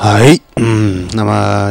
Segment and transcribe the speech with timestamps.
[0.00, 1.70] 哎，嗯，那么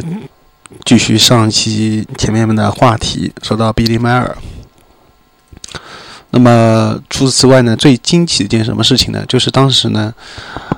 [0.85, 4.38] 继续上一期前面的话题，说到比利·迈尔。
[6.29, 9.26] 那么除此之外呢，最惊奇的一件什么事情呢？
[9.28, 10.13] 就是当时呢，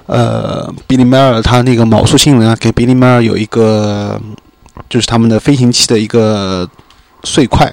[0.06, 4.18] 呃，比利·迈尔他那个卯宿新闻啊，给比利·迈尔有一个，
[4.90, 6.66] 就是他们的飞行器的一个
[7.26, 7.70] 碎块，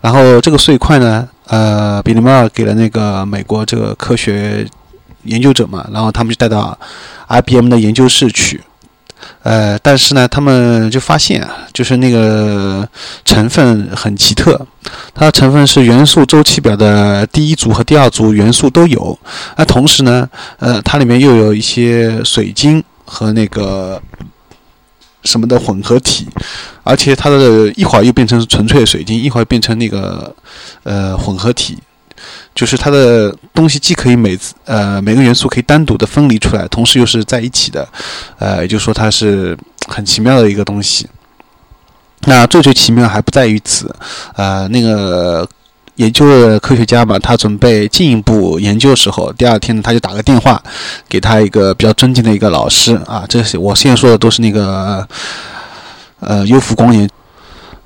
[0.00, 4.66] 然后这个碎块呢，呃，比利·迈尔给了那个美国这个科学
[5.24, 6.78] 研究者嘛，然后他们就带到
[7.28, 8.62] IBM 的研究室去。
[9.44, 12.88] 呃，但是呢，他们就发现啊，就是那个
[13.26, 14.66] 成分很奇特，
[15.14, 19.18] 它的成分是元素周期表的第一组和第二组元素都有，
[19.56, 20.26] 那同时呢，
[20.58, 24.00] 呃，它里面又有一些水晶和那个
[25.24, 26.26] 什么的混合体，
[26.82, 30.34] 而且它的一会儿又变成纯粹的水晶，一会儿变成那个
[30.84, 31.78] 呃混合体。
[32.54, 37.86] 就是它的东西既可以每次呃每个元素可以单独的分离出来，同时又是在一起的，
[38.38, 39.58] 呃，也就是说它是
[39.88, 41.08] 很奇妙的一个东西。
[42.26, 43.92] 那最最奇妙还不在于此，
[44.36, 45.46] 呃，那个
[45.96, 50.62] 研究的科学家嘛，他准备进一步研究的时候，第二天他就打个电话
[51.08, 55.06] 给他一个比较尊敬的一个老师啊，这是我现在说的都是那个
[56.20, 57.08] 呃优福光研。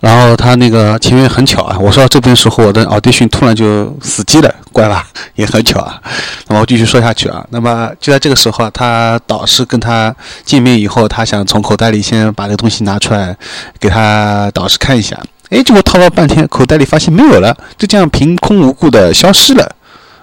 [0.01, 5.07] 然后他那个前面很巧啊，我说到这边时候，我的 audition 突然就死机了，怪吧？
[5.35, 6.01] 也很巧啊。
[6.47, 7.45] 那么我继续说下去啊。
[7.51, 13.37] 那么就在这个时候啊，他导师跟他见面以后，他想从口袋里先把这个东西拿出来
[13.81, 15.19] 给他导师看一下。
[15.51, 19.69] 哎，结果掏了半天，口袋里发现没有了，就这样凭空无故的消失了。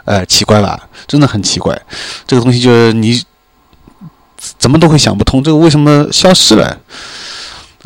[0.05, 0.79] 呃，奇怪吧？
[1.07, 1.77] 真的很奇怪。
[2.25, 3.21] 这个东西就是你
[4.57, 6.77] 怎么都会想不通，这个为什么消失了？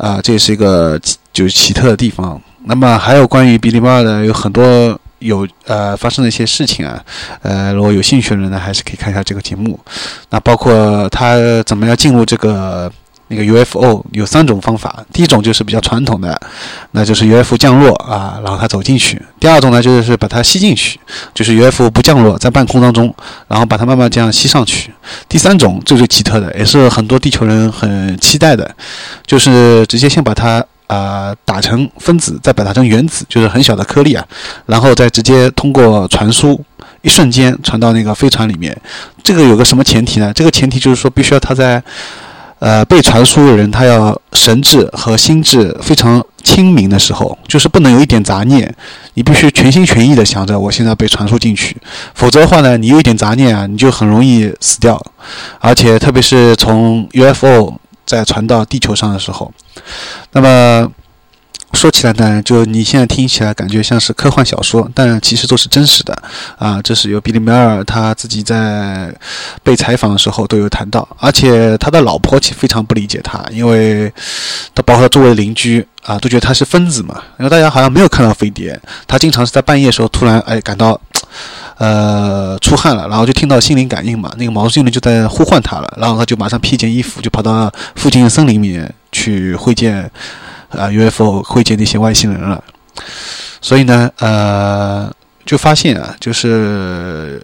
[0.00, 1.00] 啊，这也是一个。
[1.32, 2.38] 就是奇特的地方。
[2.64, 7.00] 那么还有关于比利·猫的有很多有呃发生的一些事情啊，
[7.42, 9.78] 呃，如果有兴趣的人呢，还是可以看一下这个节目。
[10.30, 12.90] 那包括他怎么样进入这个
[13.30, 15.02] 那个 UFO，有三种方法。
[15.12, 16.38] 第一种就是比较传统的，
[16.90, 19.20] 那就是 UFO 降落啊，然后他走进去。
[19.38, 21.00] 第二种呢，就是把它吸进去，
[21.32, 23.14] 就是 UFO 不降落在半空当中，
[23.48, 24.92] 然后把它慢慢这样吸上去。
[25.28, 28.74] 第三种最最奇特的，也是很多地球人很期待的，
[29.24, 30.62] 就是直接先把它。
[30.90, 34.26] 啊，打成分子，再把它成原子，就是很小的颗粒啊，
[34.66, 36.60] 然后再直接通过传输，
[37.02, 38.76] 一瞬间传到那个飞船里面。
[39.22, 40.32] 这个有个什么前提呢？
[40.34, 41.80] 这个前提就是说，必须要它在，
[42.60, 48.72] 呃，被传输的人他要神智和心智非常清明的时候，就是不能有一点杂念，
[49.14, 51.76] 你必须全心全意的想着我现在被传输进去，
[52.14, 55.02] 否则的话呢，你有一点杂念啊，你就很容易死掉，
[55.58, 57.74] 而且特别是从 UFO。
[58.06, 59.52] 再传到地球上的时候，
[60.32, 60.90] 那么
[61.80, 66.14] 说起来呢，就你现在听起来感觉像是科幻小说，但其实都是真实的
[66.58, 66.78] 啊。
[66.82, 69.10] 这是由比利·梅尔他自己在
[69.62, 74.12] 被采访的时候都有谈到，而且他的老婆其实非常不理解他，因为
[74.74, 81.00] 他包括他周围的邻居啊都觉得他是疯子嘛，因为大家好像没有看到飞碟，他经常是在半夜的时候突然哎感到。
[81.78, 90.10] 呃，出汗了，然后就听到心灵感应嘛，那个毛精灵就在呼唤他了，然后他就马上披件衣服，就跑到附近的森林里面去会见
[90.70, 92.62] 啊 UFO，会见那些外星人了。
[93.60, 95.10] 所以呢，呃，
[95.44, 97.42] 就发现啊，就是。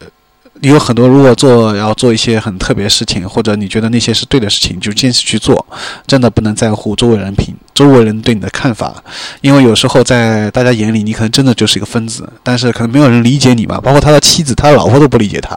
[0.62, 5.64] 你有很多，如果做要做一些很特别事情，或者你觉得那些是对的事情，就坚持去做。
[6.06, 8.94] 真的不能在乎周围人评，周围人对你的看法，
[9.43, 13.78] 因为有时候在大家眼里，你可能真的就是一个疯子，但是可能没有人理解你嘛。
[13.82, 15.54] 包括他的妻子，他的老婆都不理解他，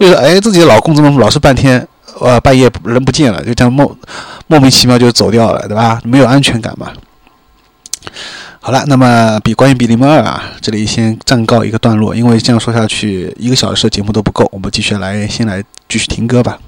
[0.00, 1.86] 就是哎，自己的老公怎么老是半天，
[2.18, 3.96] 呃，半夜人不见了，就这样莫
[4.48, 6.00] 莫名其妙就走掉了，对吧？
[6.02, 6.88] 没有安全感嘛。
[8.60, 16.58] 好了，那么比关于比利·莫尔啊，这里先暂告一个段落，因为这样说下去一个小时的节目都不够，我们继续来，先来继续听歌吧。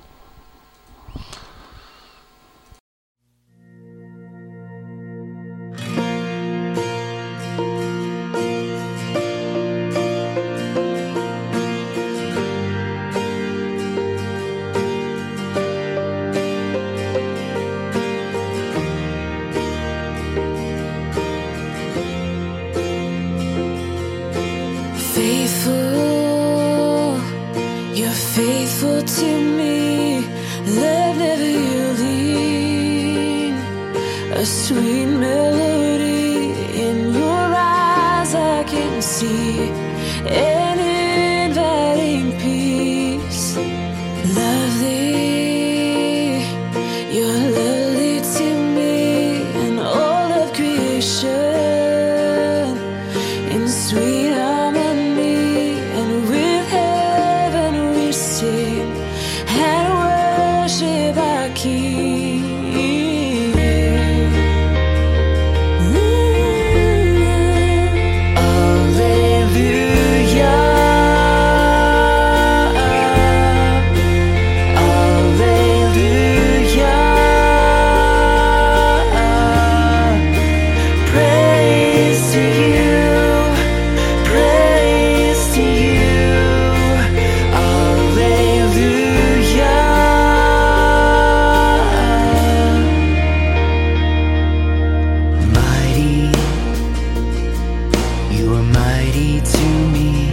[98.54, 100.31] are mighty to me,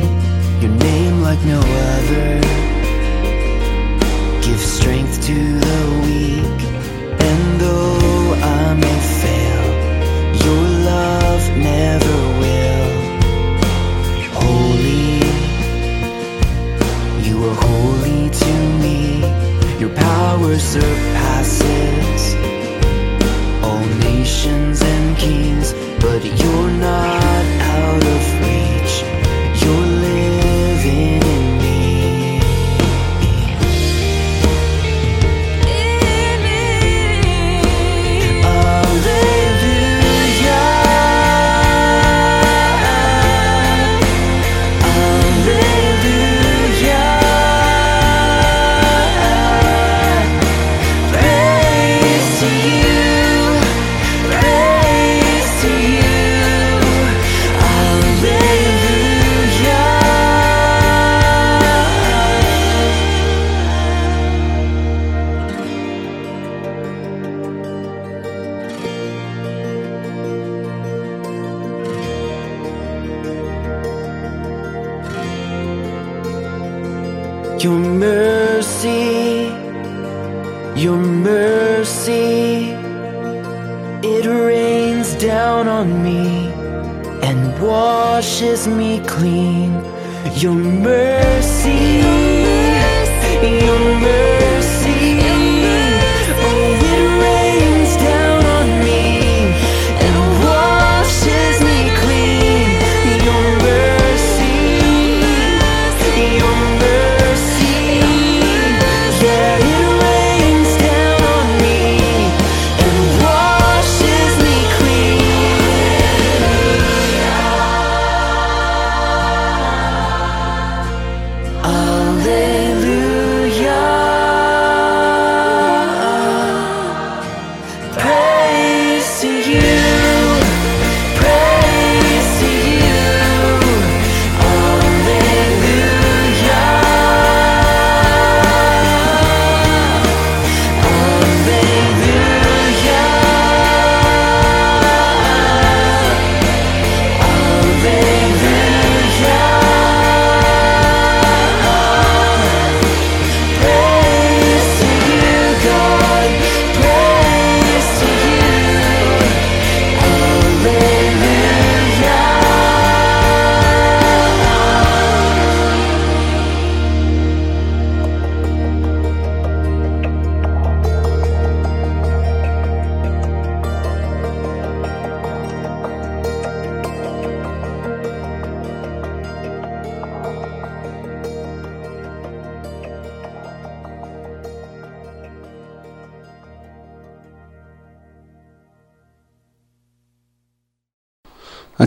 [0.62, 2.42] your name like no other.
[4.42, 5.36] Give strength to
[5.68, 6.60] the weak,
[7.30, 9.66] and though I may fail,
[10.46, 12.92] your love never will.
[14.42, 15.20] Holy,
[17.28, 19.00] you are holy to me,
[19.80, 22.36] your power surpasses
[23.64, 27.39] all nations and kings, but you're not
[27.80, 28.19] out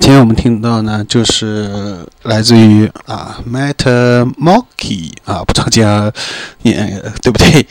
[0.03, 3.85] 今天我们听到呢，就是来自于啊 Matt
[4.35, 6.13] Monkey 啊，不知道这样
[6.63, 7.65] 念对不对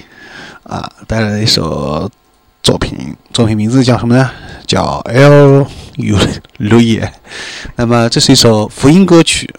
[0.64, 0.90] 啊？
[1.08, 2.10] 带来的一首
[2.64, 4.32] 作品，作品名字叫什么呢？
[4.66, 7.12] 叫 L U L U Y。
[7.76, 9.54] 那么这是一首福音歌曲，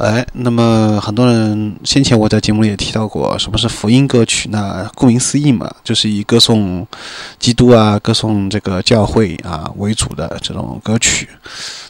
[0.00, 4.48] 哎，那么很多人先前我在节目里也提到过，什么是福音歌曲？
[4.50, 6.86] 那顾名思义嘛，就是以歌颂
[7.38, 11.28] 基督啊、歌颂这个教会啊为主的这种歌曲。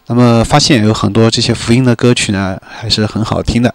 [0.08, 3.72] 那么发现有很多这些福音的歌曲呢，还是很好听的，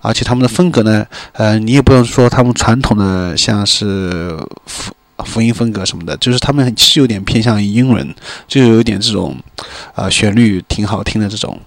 [0.00, 4.92] 而且他们的风格呢，呃，你也不用说他们传统的像是福
[5.24, 8.14] 福音风格什么的，就是他们是有点偏向于英文，
[8.46, 9.36] 就有点这种，
[9.96, 11.60] 呃，旋律挺好听的这种。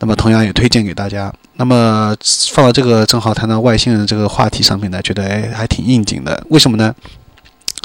[0.00, 1.32] 那么同样也推荐给大家。
[1.54, 2.16] 那么
[2.52, 6.42] 放到这个正好谈到外星人这个话题上面呢，觉得哎还挺应景的。
[6.48, 6.94] 为什么呢？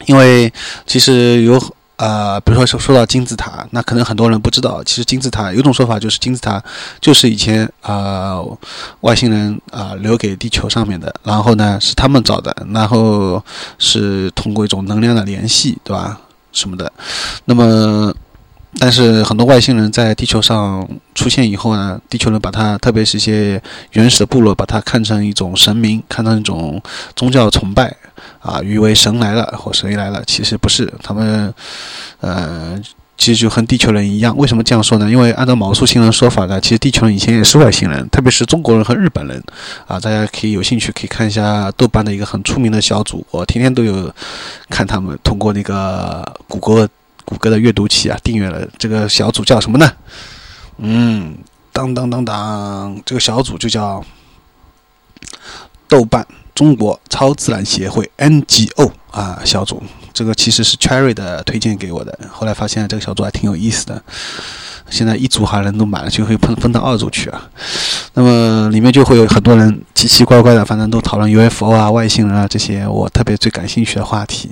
[0.06, 0.52] 因为
[0.88, 1.62] 其实有
[1.98, 6.62] 呃，比如说说说到金字塔，那可能很多人不知道，其实金字塔有种说法就是金字塔
[7.02, 8.58] 就是以前啊、呃、
[9.02, 13.44] 外星人啊、留给地球上面的，然后呢是他们造的，然后
[13.78, 16.20] 是通过一种能量的联系，对吧？
[16.54, 16.92] 什么的，
[17.46, 18.14] 那么。
[18.77, 23.62] 但是很多外星人在地球上出现以后呢，地球人把它，特别是一些
[23.94, 26.82] 原始的部落，把它看成一种神明，看成一种
[27.15, 27.96] 宗教崇拜，
[28.39, 30.22] 啊，誉为神来了或谁来了。
[30.27, 31.53] 其实不是，他们，
[32.20, 32.77] 呃，
[33.17, 34.36] 其实就和地球人一样。
[34.38, 35.10] 为什么这样说呢？
[35.10, 39.41] 因为按照毛素星人说法呢，其实地球人以前也是外星人，特别是中国人和日本人，
[39.88, 44.13] 啊，大家可以有兴趣可以看一下豆瓣的一个很出名的小组，我天天都有
[44.70, 46.88] 看他们通过那个谷歌。
[47.25, 49.91] 谷歌的阅读器啊，订阅了这个小组叫什么呢？
[50.77, 51.36] 嗯，
[51.74, 54.03] 当当当当，这个小组就叫
[55.88, 59.82] 豆瓣中国超自然协会 NGO 啊小组。
[60.14, 64.02] 这个其实是 Cherry 的推荐给我的，后来发现这个小组还挺有意思的。
[64.90, 67.50] 现在一组好像都满了，就会分分到二组去啊。
[68.14, 74.52] 那么里面就会有很多人奇奇怪怪的，反正都讨论 UFO 啊、外星人啊这些我特别最感兴趣的话题。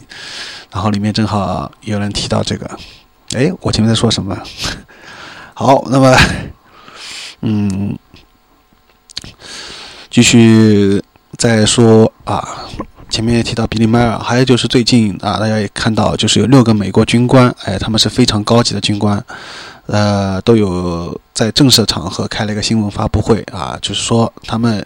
[0.71, 2.67] 然后里面正好有人提到这个，
[3.35, 4.35] 哎，我前面在说什么？
[5.53, 6.17] 好，那么，
[7.41, 7.95] 嗯，
[10.09, 11.01] 继续
[11.37, 12.65] 再说啊。
[13.13, 19.23] 前面也提到比利迈尔，还有就是最近啊，大家也看到，就是有六个美国军官，哎，他们是非常高级的军官，
[19.85, 24.83] 呃，都有在正式场合开了一个新闻发布会啊，就是说他们。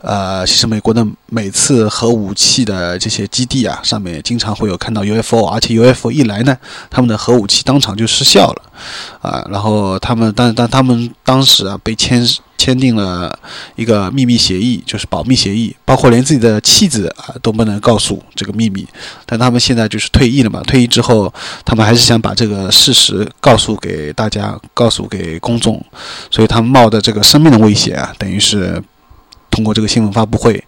[0.00, 6.56] 呃，其实美国的每次核武器的这些基地啊，上面经常会有看到 UFO，而且 UFO 一来呢，
[6.90, 8.62] 他们的核武器当场就失效了，
[9.20, 12.26] 啊，然后他们但但他们当时啊被签
[12.58, 13.38] 签订了
[13.74, 18.86] 一个秘密协议，就是保密协议，包括连自己的妻子啊都不能告诉这个秘密，
[19.26, 21.32] 但他们现在就是退役了嘛，退役之后，
[21.64, 25.84] 他们还是想把这个事实告诉给大家，告诉给公众，
[26.30, 28.82] 所以他们冒的这个生命的危险啊，等于是。
[29.50, 30.62] 通过这个新闻发布会，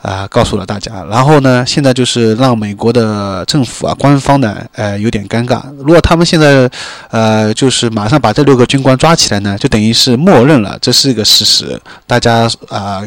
[0.00, 1.04] 啊、告诉了大家。
[1.10, 5.62] 然后呢，现在就是让美国的政府啊，官方呢，呃，有点尴尬。
[5.78, 6.70] 如果他们现在，
[7.10, 13.02] 呃，就是马上把这六个军官抓起来呢，就等于是默认了这是一个事实，大家啊，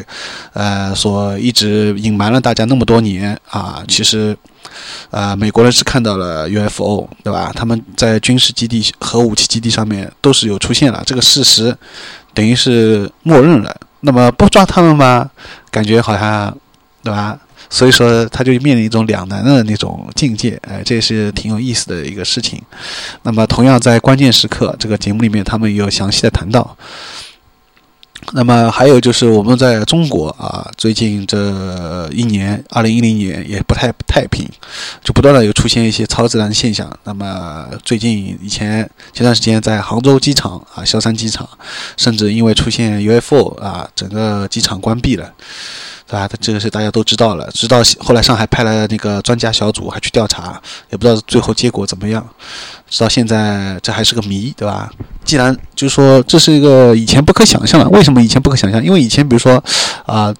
[0.52, 4.36] 呃，所一直隐瞒了大家那么多年啊，其实。
[5.12, 7.52] 啊、美国人是看到了 UFO，对吧？
[7.54, 11.74] 他们在军事基地、核武器基地上面都是有出现了，这个事实
[12.34, 13.74] 等于是默认了。
[14.00, 15.30] 那么不抓他们吗？
[15.70, 16.56] 感觉好像，
[17.02, 17.38] 对吧？
[17.68, 22.62] 所以说他就面临一种两难的那种境界，哎，这也是挺有意思的一个事情。
[23.22, 26.76] 那么同样在关键时刻，这个节目里面他们也有详细的谈到。
[28.32, 34.48] 那么还有就是我们在中国啊，最近这一年，二零一零年也不太太平，
[35.02, 36.90] 就不断的有出现一些超自然现象。
[37.04, 41.48] 那么最近以前前段时间在杭州机场啊，萧山机场，
[41.96, 45.32] 甚至因为出现 UFO 啊，整个机场关闭了。
[46.06, 46.28] 对吧？
[46.28, 50.60] 他这个是大家都知道了，直到后来上海派了那个专家小组还去调查，
[50.90, 52.26] 也不知道最后结果怎么样。
[52.88, 54.88] 直到现在，这还是个谜，对吧？
[55.24, 58.80] 既然就是说这是一个以前不可想象的，为什么以前不可想象？
[58.82, 59.62] 因为以前比如说
[60.04, 60.32] 啊，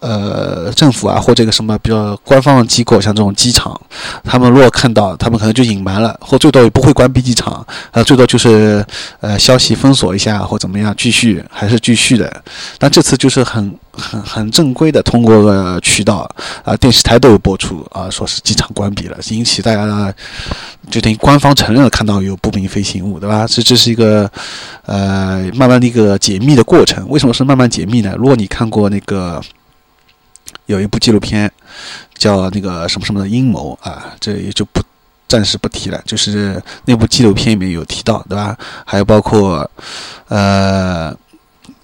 [0.00, 3.78] 呃，政府啊或这个什么比较官方的机构，像这种机场，
[4.24, 8.82] 他们如果看到，他们可能就隐瞒了，或最多也不会关闭机场，呃，最多就是
[9.20, 12.42] 呃消息封锁一下或怎么样，继续还是继续的。
[12.78, 16.28] 但这次就是很很很正规的通过个渠道
[16.64, 20.14] 啊、电视台都有播出啊、说是机场关闭了，引起大家
[20.90, 23.46] 就等于官方承认了看到有不明飞行物，对吧？
[23.46, 24.30] 这这是一个
[24.86, 27.08] 呃慢慢的一个解密的过程。
[27.08, 28.14] 为什么是慢慢解密呢？
[28.16, 29.40] 如果你看过那个
[30.66, 31.50] 有一部纪录片
[32.14, 34.80] 叫那个什么什么的阴谋啊，这也就不
[35.28, 36.00] 暂时不提了。
[36.06, 38.56] 就是那部纪录片里面有提到，对吧？
[38.84, 39.70] 还有包括
[40.28, 41.14] 呃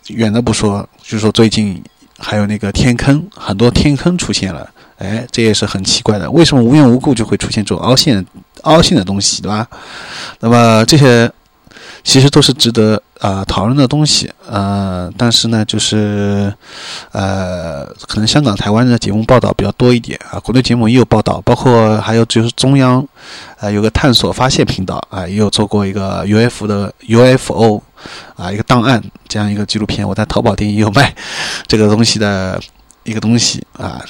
[0.08, 1.82] 远的不说，就是说最近
[2.18, 4.68] 还有那个天坑，很多天坑出现了。
[4.98, 8.24] 哎，这也是很奇怪的，为什么无缘无故就会出现这种凹陷、
[8.62, 9.66] 凹陷的东西，对吧？
[10.40, 11.30] 那么这些
[12.04, 16.52] 其实都是值得啊、呃讨论的东西，呃，但是呢，就是
[17.12, 23.06] 呃，可能香港、台湾的节目报道比较多一点啊，国内节目也有报道，包括还有就是中央
[23.58, 27.82] 呃有个探索发现频道啊、也有做过一个 U F 的 UFO
[28.36, 31.14] 啊一个档案这样一个纪录片，我在淘宝店也有卖
[31.66, 32.60] 这个东西的
[33.04, 34.04] 一个东西啊。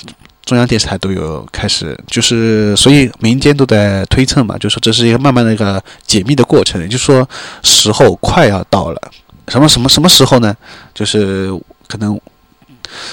[0.48, 7.28] 中央电视台都有开始，就是所以民间都在推测嘛，就说这是一个慢慢的一个解密的过程，也就是说
[7.62, 9.12] 时候快要到了。
[9.48, 10.56] 什么什么什么时候呢？
[10.94, 11.50] 就是
[11.86, 12.18] 可能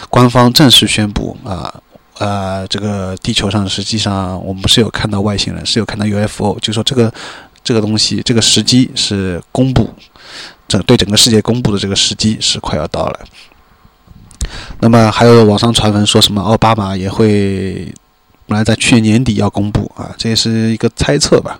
[0.09, 1.73] 官方正式宣布啊，
[2.19, 7.13] 呃，这个地球上实际上我们是有看到外星人，是有看到 UFO，就说这个
[7.65, 9.93] 这个东西，这个时机是公布，
[10.69, 13.19] 整对整个世界公布的这个时机是快要到了。
[14.79, 17.93] 那么还有网上传闻说什么奥巴马也会，
[18.47, 21.59] 本来在去年年底要公布啊，这也是一个猜测吧。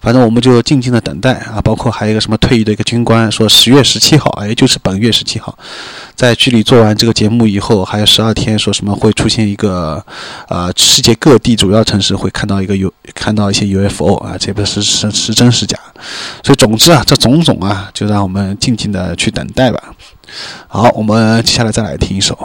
[0.00, 1.60] 反正我们就静静的等待啊。
[1.62, 5.56] 包括还有一个什么退役的一个军官说十月十七号，啊也就是本月十七号，
[6.14, 10.04] 在距离做完这个节目以后还有十二天，说什么会出现一个
[10.48, 15.78] 呃世界各地主要城市会看到一个有看到一些 UFO 啊，这不是是是真是假。
[16.44, 19.82] 所以总之啊，这种种啊，就让我们静静的去等待吧。
[20.66, 22.38] 好，我们接下来再来听一首。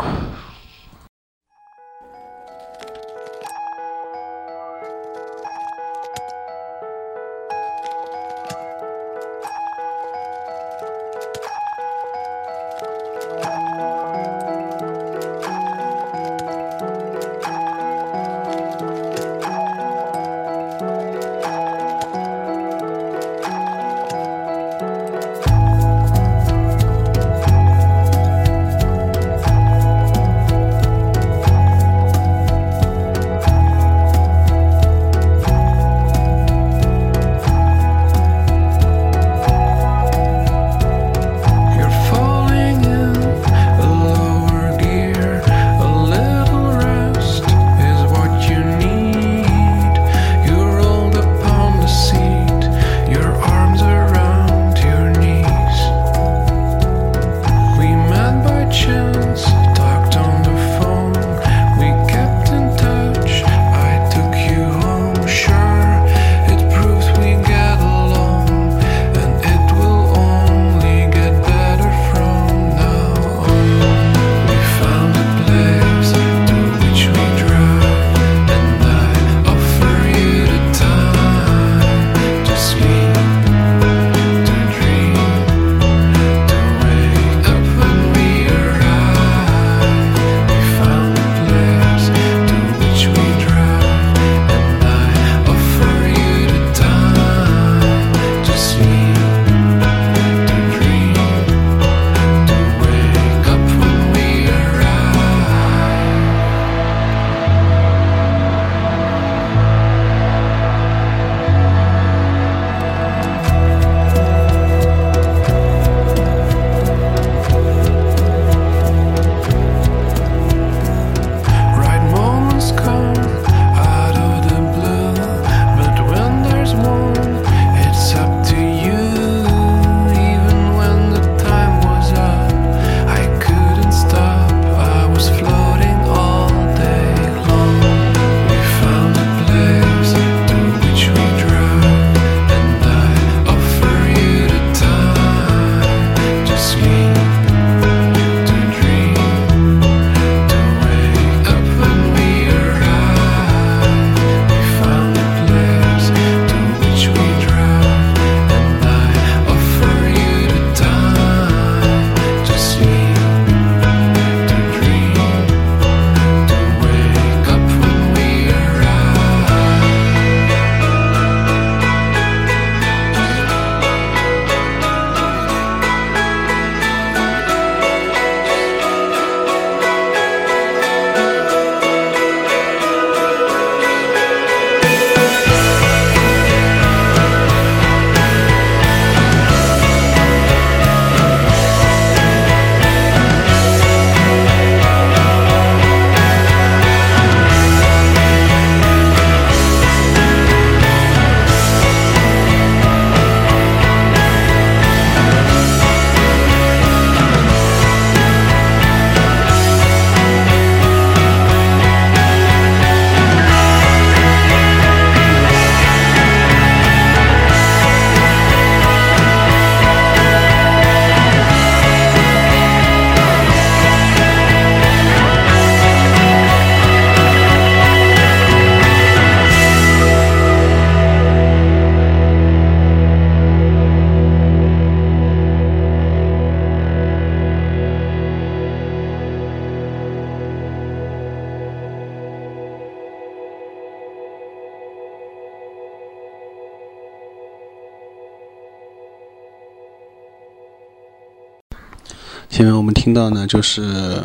[253.03, 254.23] 听到呢，就是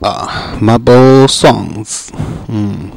[0.00, 0.28] 啊
[0.60, 2.08] ，Marble Songs，
[2.48, 2.90] 嗯，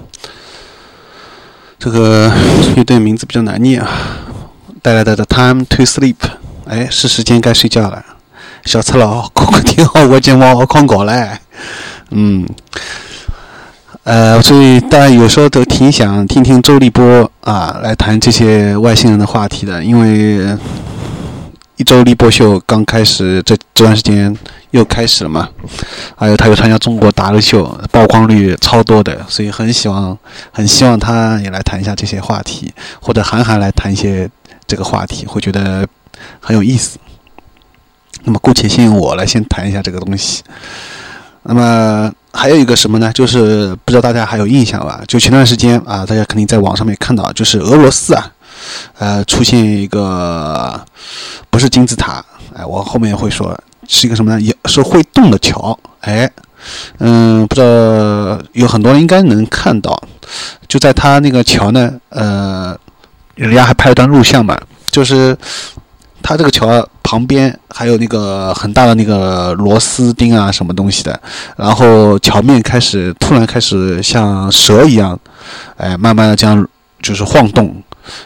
[1.79, 2.29] 这个
[2.75, 3.87] 乐队名字比较难念啊，
[4.81, 6.15] 带来的《The Time to Sleep》，
[6.67, 8.03] 哎，是时间该睡觉了。
[8.65, 11.37] 小赤佬，快快听好我节目，我看稿嘞。
[12.11, 12.45] 嗯，
[14.03, 20.57] 呃，所以大家有时候都挺想听听周立波啊来谈这些外星人的话题的，因为
[21.77, 24.35] 一周立波秀刚开始，这这段时间
[24.71, 25.49] 又开始了嘛。
[26.15, 30.17] 还有他又参加中国达人秀，曝光率超多的，所以很希望
[30.51, 34.29] 很希望他也来谈一下这些话题，或者韩寒来谈一些
[34.65, 35.85] 这个话题，会觉得
[36.39, 36.97] 很有意思。
[38.23, 40.43] 那么姑且先由我来先谈一下这个东西。
[41.43, 43.11] 那么还有一个什么呢？
[43.13, 45.01] 就是不知道大家还有印象吧？
[45.07, 48.31] 就前段时间啊，大家肯定在网上面看到，就是俄罗斯啊，
[48.97, 50.79] 呃，出现一个
[51.49, 52.23] 不是金字塔，
[52.55, 54.39] 哎，我后面会说是一个什么呢？
[54.41, 56.29] 也是会动的桥，哎，
[56.99, 60.01] 嗯，不知道有很多人应该能看到，
[60.67, 62.77] 就在他那个桥呢，呃，
[63.35, 65.37] 人家还拍了段录像嘛，就是
[66.23, 71.19] 他这个桥旁边还有那个很大的那个螺丝钉啊，什么东西的，
[71.55, 75.19] 然后桥面开始突然开始像蛇一样，
[75.77, 76.67] 哎，慢慢的这样
[77.03, 77.75] 就是晃动，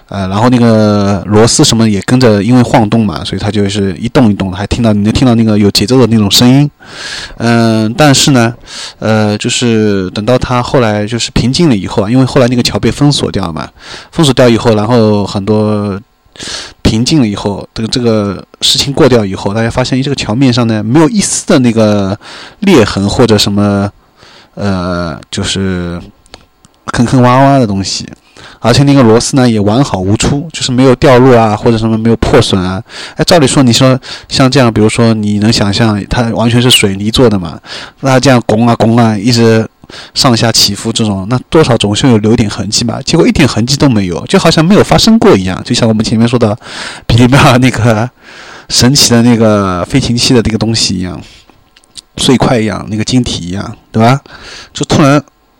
[0.07, 6.69] 呃，然后那个螺丝什么也跟着因为晃动嘛，所以它就是一动一动的，还听到你能听到那个有节奏的那种声音，
[7.37, 8.53] 嗯、但是呢，
[8.99, 13.69] 呃，就是等到它后来就是平静了以后啊，因为后来那个桥被封锁掉了嘛，
[14.11, 15.99] 封锁掉以后，然后很多
[16.81, 22.17] 平静了以后，这个这个事情过掉以后，大家发现这个桥面上呢，没有一丝的那个
[22.59, 23.91] 裂痕或者什么，
[24.55, 26.01] 呃，就是
[26.87, 28.07] 坑坑洼洼的东西，
[28.59, 32.81] 而且那个螺丝呢也完好无出，就是没有掉落啊，或者什么没有破损啊。
[33.15, 37.59] 哎，照理说，你说像这样，比如说你能想象它完全是水泥做的嘛？
[38.01, 39.67] 那这样拱啊拱啊，一直
[40.13, 42.99] 上下起伏这种，那多少总是有留点痕迹吧？
[43.03, 45.61] 结果一点痕迹都没有，就好像没有发生过一样。
[45.63, 46.57] 就像我们前面说的
[47.07, 48.09] 比利麦尔那个
[48.67, 51.19] 神奇的那个飞行器的那个东西一样，
[52.17, 54.19] 碎块一样，那个晶体一样，对吧？
[54.73, 55.19] 就突然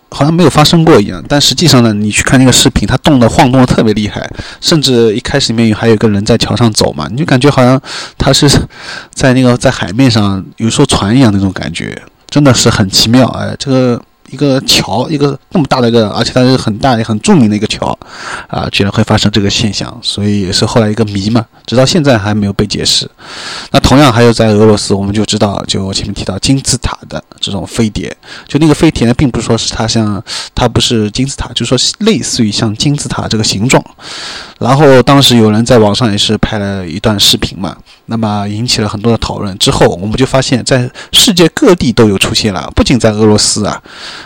[0.10, 1.24] 好像没有发生过一样。
[1.28, 4.30] 但实际上呢，你去看那个视频，它动的晃动的特别厉害，
[4.62, 7.80] 甚至一开始里面有还有一个人在桥上走嘛，你就感觉好像
[8.18, 8.50] 它是
[9.14, 13.28] 在那个在海面上有艘船一样那种感觉，真的是很奇妙。
[13.28, 14.02] 哎，这个。
[14.32, 17.98] 一个桥，一个那么大的一个，而且它是很大也很著名的一个桥，
[18.48, 23.10] 啊，居然会发生这个现象，所以也是后来一个谜嘛，直到现在还没有被解释。
[23.72, 28.16] 那同样还有在俄罗斯，我们就知道，就我前面提到金字塔的这种飞碟，
[28.48, 33.84] 就那个飞碟呢，并不是说是它像它不是金字塔，就是说类似于像金字塔这个形状。
[34.60, 37.76] 然后当时有人在网上也是拍了一段视频嘛，
[38.10, 39.58] 那么引起了很多的讨论。
[39.58, 43.82] 之后我们就发现，在世界各地都有出现了，不仅在俄罗斯啊，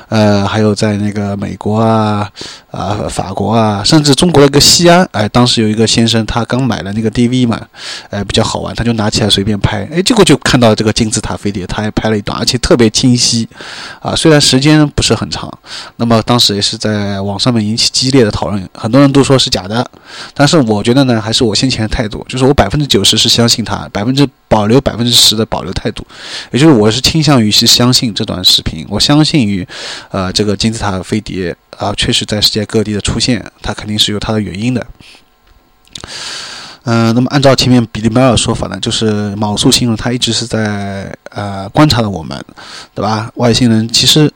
[0.10, 2.30] 呃，还有在那个美国啊、
[2.72, 7.60] 啊、法国啊，甚至中国的一个西安，哎，当时有一个先生，他刚买了那个 DV 嘛，
[8.10, 13.48] 哎，比较好玩，他就拿起来随便拍，哎，结果就看到这个金字塔飞碟，他还拍了一段，而且特别清晰，
[14.02, 15.52] 啊，虽然时间不是很长，
[15.98, 19.86] 那么当时也是在网上面引起激烈的讨论，很多人都说是假的，
[20.34, 26.06] 但是我觉得呢，还是我先前的态度，就是我百分之九十是相信他，百分之保留百分之十的保留态度，
[26.52, 29.68] 也就是我是倾向于是相信这段视频，我相信于，
[30.12, 34.86] 呃，这个金字塔飞碟啊，确实在世界各地的出现，它肯定是有它的原因的。
[36.86, 42.44] 嗯、那么按照前面比利麦尔说法呢，就是卯宿星人他一直是在呃观察着我们，
[42.94, 43.32] 对吧？
[43.36, 44.30] 外星人其实，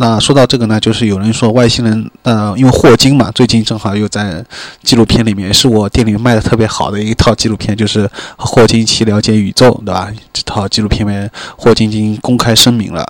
[0.00, 4.42] 那说到这个呢，就是有人说外星人，呃，因为霍金嘛，最近正好又在
[4.82, 8.06] 纪录片里面，是我店里面卖的特别好的一套纪录片，就是
[8.38, 10.10] 《霍金奇了解宇宙》，对吧？
[10.32, 13.06] 这套纪录片里面，霍金已经公开声明了，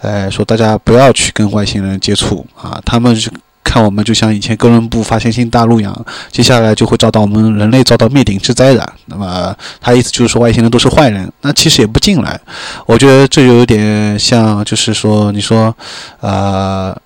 [0.00, 3.30] 呃，说大家不要去跟外星人接触啊，他们是。
[3.64, 8.92] 看我们就像以前哥伦布发现新大陆一样，接下来就会遭到我们人类遭到灭顶之灾的。
[9.06, 12.38] 那么他意思就是说外星人都是坏人，那其实也不进来。
[12.86, 15.74] 我觉得这有点像，就是说你说，
[16.20, 16.96] 呃。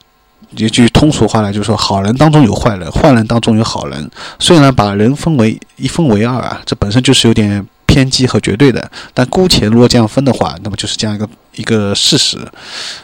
[0.57, 4.11] 一句通俗话来，就是说，好人当中有坏人，坏人当中有好人。
[4.39, 8.91] 虽然把人分为一分为二啊，这本身就是有点偏激和绝对的。
[9.13, 12.39] 但姑且如果这样分的话，那么就是这样一个一个事实，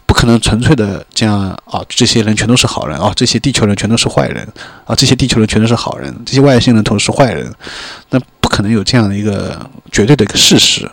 [0.06, 4.46] 不可能纯粹的这样啊，这些人全都是好人啊，这些地球人全都是坏人
[4.86, 7.52] 啊，这些地球人全都是好人，这些外星人都是坏人，
[8.10, 9.58] 那不可能有这样的一个
[9.90, 10.88] 绝对的一个事实。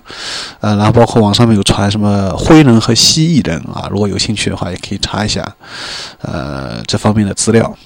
[0.60, 5.56] 呃，然后包括网上面有传什么灰人和蜥蜴人啊，如果有兴趣的话，也可以查一下，
[6.22, 7.78] 呃，这方面的资料。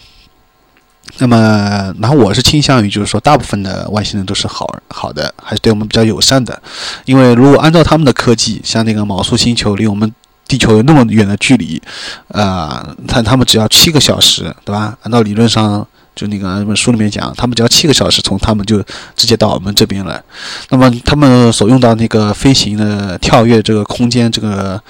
[1.17, 6.61] 那么，然后我是倾向于就是说，大部分的外星人都是好好的，还是对我们比较友善的。
[7.05, 10.11] 因为如果按照他们的科技，像那个毛素星球离我们
[10.47, 11.81] 地球有那么远的距离，
[12.29, 14.97] 啊、他他们只要七个小时，对吧？
[15.03, 18.83] 按照理论上，就那个那本书里面讲，他们只要七个小时从他们就
[19.15, 20.21] 直接到我们这边来。
[20.69, 24.81] 那么他们所用到那个飞行的跳跃这个空间这个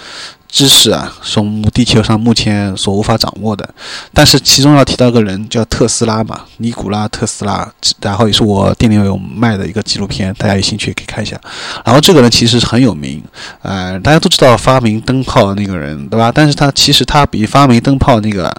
[0.47, 3.67] 知识啊，是我们地球上目前所无法掌握的。
[4.13, 7.69] 但是其中要提到个人叫特斯拉嘛，尼古拉特斯拉，
[8.01, 11.39] 然后也是我店里有卖的一个纪录片，大家有兴趣可以看一下。
[11.83, 13.21] 然后这个人其实很有名，
[13.61, 16.31] 呃，大家都知道发明灯泡的那个人，对吧？
[16.33, 18.53] 但是他其实他比发明灯泡那个，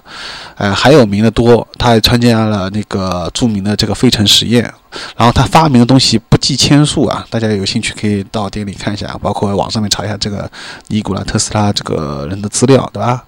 [0.55, 1.67] 呃，还有名的多。
[1.79, 4.71] 他还参加了那个著名的这个费城实验，
[5.15, 10.49] 然后他发明的东西不计千数啊，大家有兴趣可以到店里看一下，包括网上面查一下这个
[10.87, 13.23] 尼古拉特斯拉这个人的资料，对吧？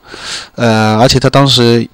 [0.55, 1.87] 呃，而且他当时。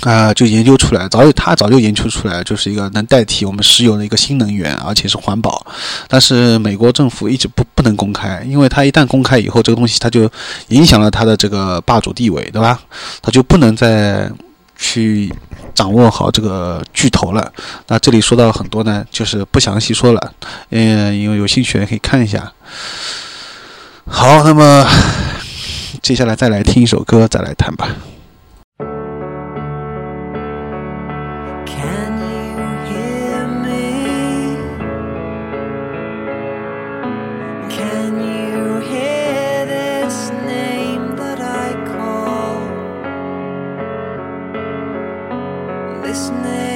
[0.00, 5.64] 啊、就研究出来，早就他早就研究出来，就是一个能代替我们石油的一个新能源，而且是环保。
[6.08, 10.28] 但是美国政府一直不不能公开，因为它一旦公开以后，这个东西它就
[10.68, 12.80] 影响了它的这个霸主地位，对吧？
[13.22, 14.28] 它就不能再
[14.84, 15.32] 去
[15.74, 17.50] 掌握好这个巨头了。
[17.88, 20.32] 那这里说到很多呢，就是不详细说了，
[20.68, 22.52] 嗯，因为有兴趣的可以看一下。
[24.06, 24.86] 好，那么
[26.02, 27.88] 接下来再来听一首歌，再来谈吧。
[46.14, 46.73] listening.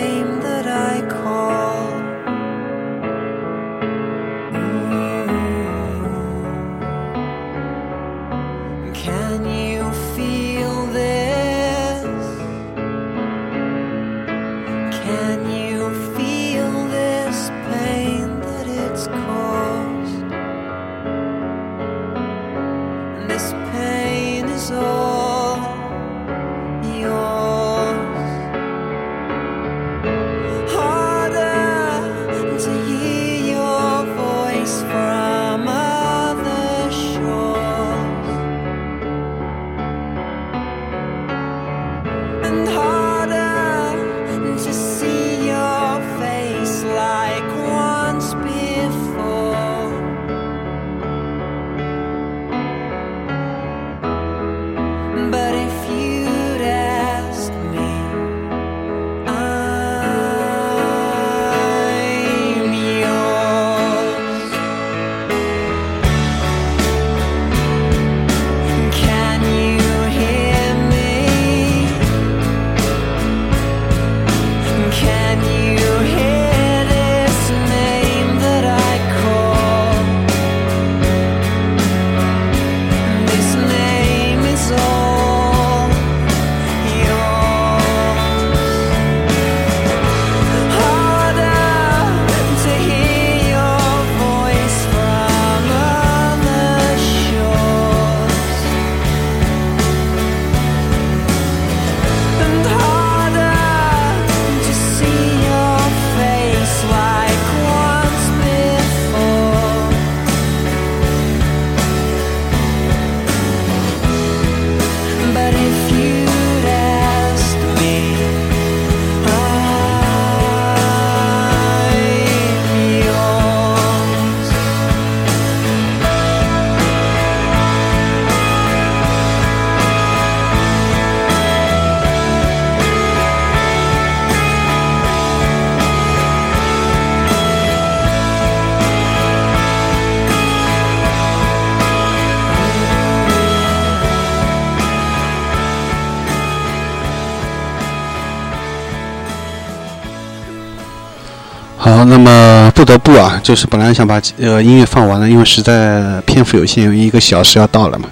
[152.70, 158.08] 不得不啊，就是本来想把呃音乐放完了，因为实在篇幅有限，因为一个小时要到了嘛。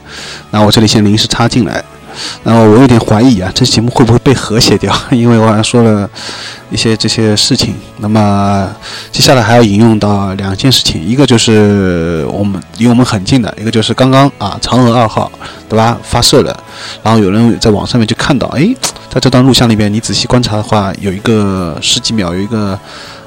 [0.50, 1.82] 那我这里先临时插进来，
[2.42, 4.94] 然后我有点怀疑啊，这节目会不会被和谐掉？
[5.10, 6.08] 因为我好像说了
[6.70, 7.74] 一些这些事情。
[7.98, 8.68] 那么
[9.10, 15.30] 接下来还要引用到两件事情，一个就是我们离我们很近的，一个就是刚刚啊嫦娥二号
[15.68, 16.64] 对吧发射了，
[17.02, 18.68] 然后有人在网上面就看到，哎，
[19.10, 22.78] 在这段录像里面，你仔细观察的话，有一个十几秒，有一个。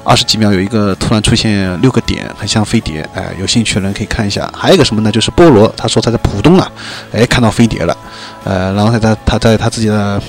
[0.04, 4.50] 二十几秒有一个突然出现六个点，很像飞碟，哎，有兴趣的人可以看一下。
[4.56, 5.12] 还有一个什么呢？
[5.12, 6.70] 就是菠萝，他说他在浦东啊，
[7.12, 7.96] 哎，看到飞碟了，
[8.44, 10.20] 呃，然后他在他在他自己的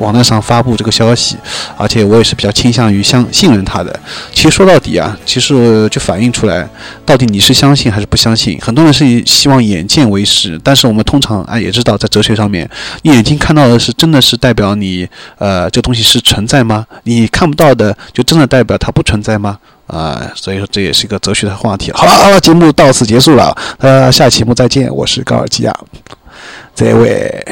[0.00, 1.36] 网站上发布这个消息，
[1.76, 4.00] 而且我也是比较倾向于相信任他的。
[4.32, 6.68] 其实说到底啊，其实就反映出来，
[7.04, 8.58] 到底你是相信还是不相信？
[8.60, 12.68] 很多人是以希望眼见为实，但是我们通常啊也知道，在哲学上面，
[13.02, 15.08] 你眼睛看到的是真的是代表你
[15.38, 16.86] 呃这东西是存在吗？
[17.04, 19.58] 你看不到的就真的代表它不存在吗？
[19.86, 21.90] 啊、所以说这也是一个哲学的话题。
[21.92, 25.76] 好了，好了，节目到此结束了，呃，下期节目再见，我是高尔基亚，
[26.76, 27.44] 这位。